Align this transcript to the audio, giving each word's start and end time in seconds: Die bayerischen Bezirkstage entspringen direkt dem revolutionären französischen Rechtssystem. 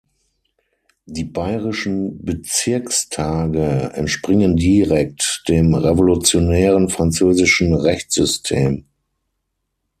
Die 1.05 1.25
bayerischen 1.25 2.25
Bezirkstage 2.25 3.91
entspringen 3.93 4.55
direkt 4.57 5.43
dem 5.47 5.75
revolutionären 5.75 6.89
französischen 6.89 7.75
Rechtssystem. 7.75 8.85